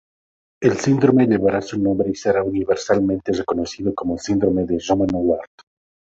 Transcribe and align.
El 0.63 0.77
síndrome 0.79 1.27
llevará 1.27 1.61
su 1.61 1.77
nombre 1.77 2.09
y 2.09 2.15
será 2.15 2.43
universalmente 2.43 3.33
reconocido 3.33 3.93
como 3.93 4.17
síndrome 4.17 4.63
de 4.63 4.83
Romano-Ward. 4.89 5.45